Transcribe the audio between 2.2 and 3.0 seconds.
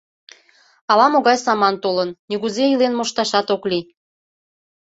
нигузе илен